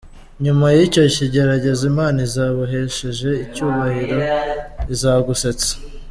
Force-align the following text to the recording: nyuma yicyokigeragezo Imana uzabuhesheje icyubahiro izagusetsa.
nyuma 0.43 0.65
yicyokigeragezo 0.75 1.83
Imana 1.91 2.17
uzabuhesheje 2.27 3.29
icyubahiro 3.45 4.17
izagusetsa. 4.93 5.71